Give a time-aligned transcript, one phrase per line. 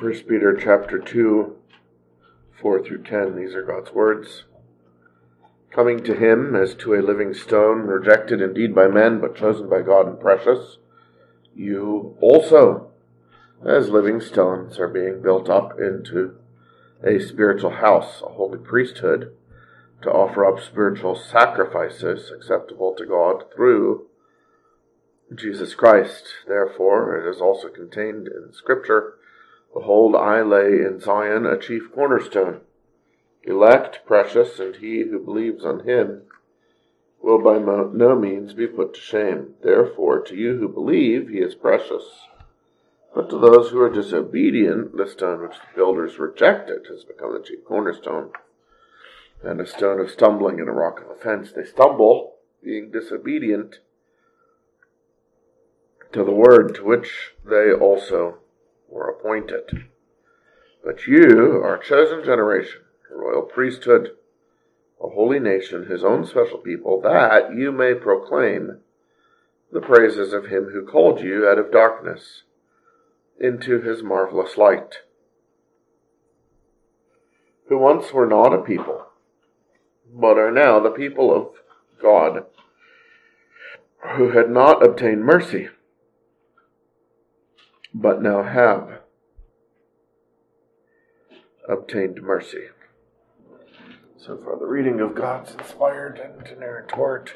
[0.00, 1.56] First Peter chapter 2,
[2.58, 3.36] 4 through 10.
[3.36, 4.44] These are God's words.
[5.70, 9.82] Coming to him as to a living stone, rejected indeed by men, but chosen by
[9.82, 10.78] God and precious,
[11.54, 12.92] you also,
[13.62, 16.34] as living stones, are being built up into
[17.04, 19.36] a spiritual house, a holy priesthood,
[20.00, 24.06] to offer up spiritual sacrifices acceptable to God through
[25.34, 26.24] Jesus Christ.
[26.48, 29.16] Therefore, it is also contained in Scripture
[29.72, 32.60] Behold, I lay in Zion a chief cornerstone,
[33.44, 36.22] elect, precious, and he who believes on him
[37.22, 39.54] will by no means be put to shame.
[39.62, 42.04] Therefore, to you who believe, he is precious.
[43.14, 47.40] But to those who are disobedient, the stone which the builders rejected has become the
[47.40, 48.30] chief cornerstone,
[49.42, 51.52] and a stone of stumbling and a rock of offense.
[51.52, 53.78] They stumble, being disobedient
[56.12, 58.38] to the word to which they also
[58.90, 59.86] were appointed.
[60.84, 64.10] But you are a chosen generation, a royal priesthood,
[65.02, 68.80] a holy nation, his own special people, that you may proclaim
[69.72, 72.42] the praises of him who called you out of darkness
[73.38, 74.98] into his marvelous light,
[77.68, 79.06] who once were not a people,
[80.12, 81.48] but are now the people of
[82.02, 82.44] God,
[84.16, 85.68] who had not obtained mercy
[87.94, 89.00] but now have
[91.68, 92.68] obtained mercy.
[94.16, 97.32] So far, the reading of God's inspired and inerrant word.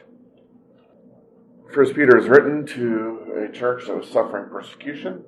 [1.72, 5.24] First Peter is written to a church that was suffering persecution.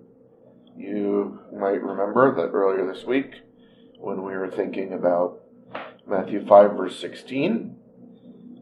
[0.77, 3.37] You might remember that earlier this week,
[3.99, 5.41] when we were thinking about
[6.07, 7.77] Matthew 5, verse 16,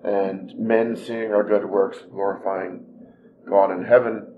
[0.04, 2.86] and men seeing our good works, glorifying
[3.48, 4.33] God in heaven,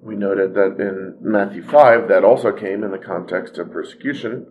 [0.00, 4.46] we noted that in Matthew 5, that also came in the context of persecution.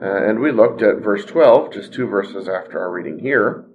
[0.00, 3.66] Uh, and we looked at verse 12, just two verses after our reading here,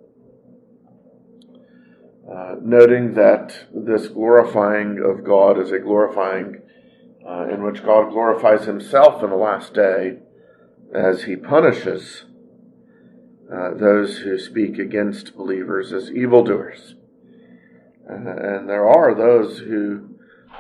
[2.30, 6.62] uh, noting that this glorifying of God is a glorifying
[7.28, 10.18] uh, in which God glorifies himself in the last day
[10.94, 12.26] as he punishes
[13.54, 16.96] uh, those who speak against believers as evildoers.
[18.10, 20.13] Uh, and there are those who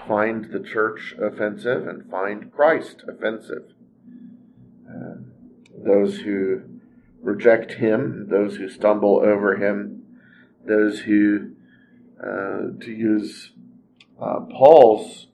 [0.08, 3.74] find the church offensive and find Christ offensive.
[4.90, 5.16] Uh,
[5.86, 6.62] those who
[7.22, 10.04] reject him, those who stumble over him,
[10.66, 11.52] those who,
[12.22, 13.52] uh, to use
[14.22, 15.28] uh, Paul's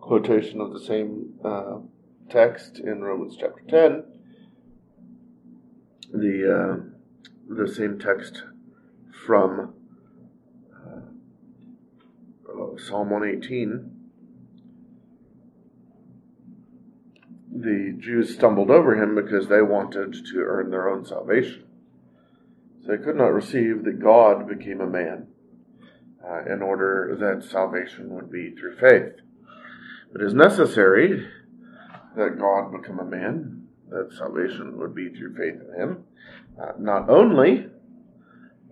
[0.00, 1.78] quotation of the same uh,
[2.30, 4.04] text in Romans chapter 10,
[6.12, 6.76] the, uh,
[7.54, 8.42] the same text
[9.26, 9.74] from
[10.74, 11.00] uh,
[12.78, 14.01] Psalm 118
[17.62, 21.64] the Jews stumbled over him because they wanted to earn their own salvation.
[22.82, 25.28] So they could not receive that God became a man
[26.28, 29.20] uh, in order that salvation would be through faith.
[30.14, 31.28] It is necessary
[32.16, 36.04] that God become a man, that salvation would be through faith in him.
[36.60, 37.66] Uh, not only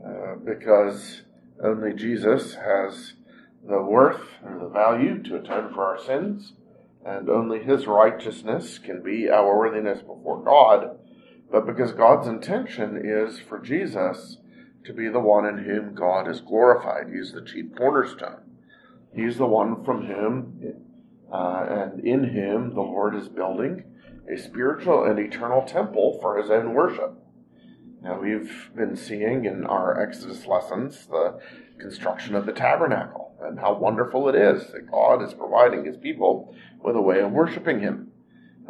[0.04, 1.22] uh, because
[1.62, 3.14] only Jesus has
[3.66, 6.52] the worth or the value to atone for our sins,
[7.04, 10.98] and only His righteousness can be our worthiness before God,
[11.50, 14.38] but because God's intention is for Jesus
[14.84, 17.12] to be the one in whom God is glorified.
[17.12, 18.42] He's the chief cornerstone.
[19.14, 20.74] He's the one from whom
[21.32, 23.84] uh, and in him the Lord is building
[24.32, 27.14] a spiritual and eternal temple for His own worship.
[28.02, 31.38] Now, we've been seeing in our Exodus lessons the
[31.78, 36.54] construction of the tabernacle and how wonderful it is that God is providing His people
[36.82, 38.12] with a way of worshiping Him.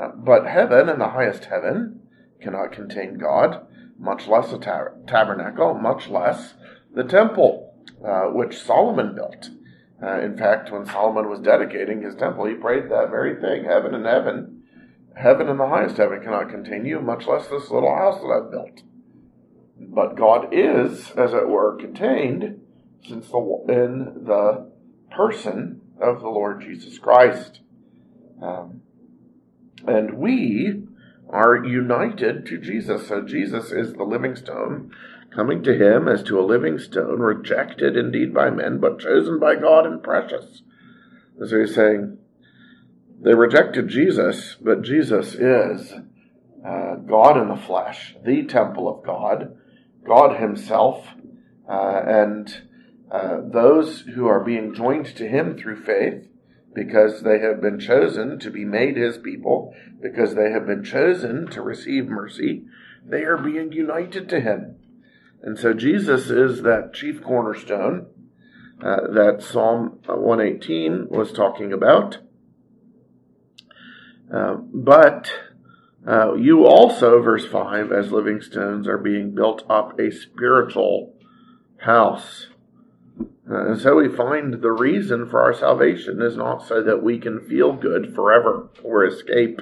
[0.00, 2.00] Uh, but heaven and the highest heaven
[2.40, 3.66] cannot contain God,
[3.98, 6.54] much less a tab- tabernacle, much less
[6.94, 9.50] the temple uh, which Solomon built.
[10.02, 13.94] Uh, in fact, when Solomon was dedicating his temple, he prayed that very thing heaven
[13.94, 14.62] and heaven,
[15.14, 18.50] heaven and the highest heaven cannot contain you, much less this little house that I've
[18.50, 18.82] built.
[19.78, 22.59] But God is, as it were, contained
[23.06, 24.70] since the, in the
[25.10, 27.60] person of the Lord Jesus Christ.
[28.42, 28.82] Um,
[29.86, 30.82] and we
[31.28, 33.08] are united to Jesus.
[33.08, 34.92] So Jesus is the living stone,
[35.34, 39.56] coming to him as to a living stone, rejected indeed by men, but chosen by
[39.56, 40.62] God and precious.
[41.46, 42.18] So he's saying,
[43.22, 45.92] they rejected Jesus, but Jesus is
[46.66, 49.56] uh, God in the flesh, the temple of God,
[50.06, 51.06] God Himself,
[51.68, 52.62] uh, and
[53.10, 56.30] uh, those who are being joined to Him through faith
[56.74, 61.46] because they have been chosen to be made his people, because they have been chosen
[61.48, 62.64] to receive mercy,
[63.04, 64.76] they are being united to him.
[65.42, 68.06] And so Jesus is that chief cornerstone
[68.82, 72.18] uh, that Psalm 118 was talking about.
[74.32, 75.32] Uh, but
[76.06, 81.14] uh, you also, verse 5, as living stones, are being built up a spiritual
[81.78, 82.46] house.
[83.50, 87.18] Uh, and so we find the reason for our salvation is not so that we
[87.18, 89.60] can feel good forever or escape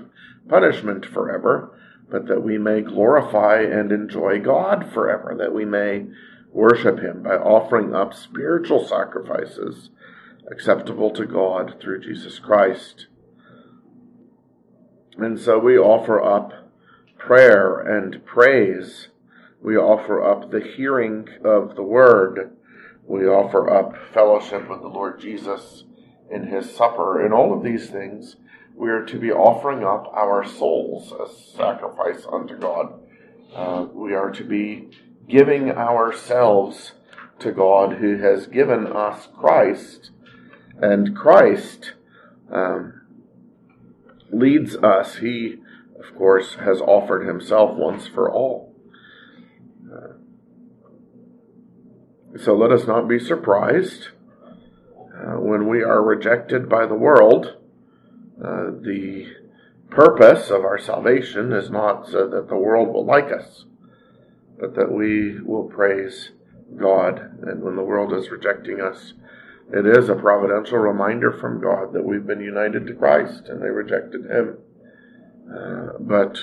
[0.49, 1.79] punishment forever,
[2.11, 6.07] but that we may glorify and enjoy God forever, that we may
[6.53, 9.91] worship Him by offering up spiritual sacrifices
[10.51, 13.07] acceptable to God through Jesus Christ.
[15.17, 16.53] And so we offer up
[17.19, 19.09] prayer and praise.
[19.63, 22.57] We offer up the hearing of the word.
[23.09, 25.85] We offer up fellowship with the Lord Jesus
[26.31, 27.25] in his supper.
[27.25, 28.37] In all of these things,
[28.75, 33.01] we are to be offering up our souls as sacrifice unto God.
[33.55, 34.91] Uh, we are to be
[35.27, 36.93] giving ourselves
[37.39, 40.11] to God who has given us Christ.
[40.77, 41.95] And Christ
[42.53, 43.01] um,
[44.31, 45.17] leads us.
[45.17, 45.57] He,
[45.99, 48.77] of course, has offered himself once for all.
[49.91, 50.19] Uh,
[52.37, 54.09] so let us not be surprised
[55.19, 57.57] uh, when we are rejected by the world.
[58.43, 59.27] Uh, the
[59.91, 63.65] purpose of our salvation is not so that the world will like us,
[64.61, 66.31] but that we will praise
[66.77, 67.19] God.
[67.43, 69.15] And when the world is rejecting us,
[69.73, 73.69] it is a providential reminder from God that we've been united to Christ and they
[73.69, 74.59] rejected him.
[75.51, 76.39] Uh, but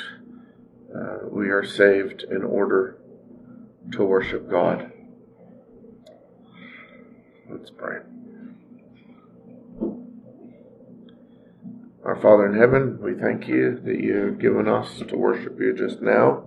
[0.95, 2.97] uh, we are saved in order
[3.93, 4.91] to worship God.
[7.47, 7.97] Let's pray.
[12.03, 15.75] Our Father in heaven, we thank you that you have given us to worship you
[15.75, 16.45] just now.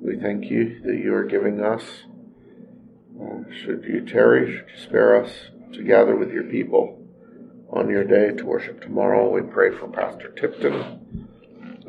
[0.00, 1.82] We thank you that you are giving us,
[3.20, 5.32] uh, should you tarry, should you spare us,
[5.74, 6.98] to gather with your people
[7.70, 9.30] on your day to worship tomorrow.
[9.30, 11.28] We pray for Pastor Tipton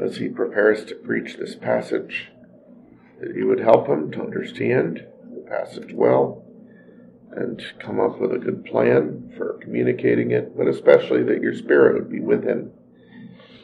[0.02, 2.30] as he prepares to preach this passage,
[3.22, 6.44] that you would help him to understand the passage well
[7.38, 11.94] and come up with a good plan for communicating it, but especially that your Spirit
[11.94, 12.72] would be with him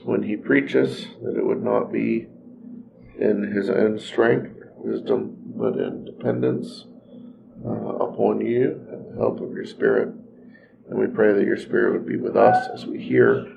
[0.04, 2.28] when he preaches, that it would not be
[3.20, 6.86] in his own strength, wisdom, but in dependence
[7.66, 10.10] uh, upon you and the help of your Spirit.
[10.90, 13.48] And we pray that your Spirit would be with us as we hear.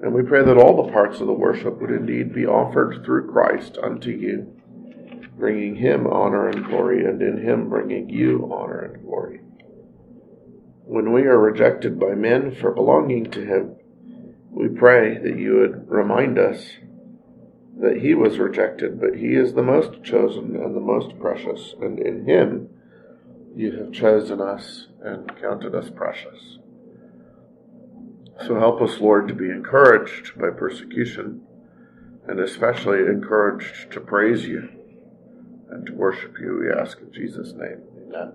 [0.00, 3.32] And we pray that all the parts of the worship would indeed be offered through
[3.32, 4.60] Christ unto you,
[5.36, 9.40] bringing him honor and glory, and in him bringing you honor and glory.
[10.84, 13.76] When we are rejected by men for belonging to him,
[14.50, 16.70] we pray that you would remind us
[17.80, 21.98] that he was rejected, but he is the most chosen and the most precious, and
[21.98, 22.68] in him
[23.56, 26.58] you have chosen us and counted us precious.
[28.46, 31.42] So help us, Lord, to be encouraged by persecution,
[32.26, 34.68] and especially encouraged to praise you
[35.70, 37.82] and to worship you, we ask in Jesus' name.
[38.06, 38.32] Amen.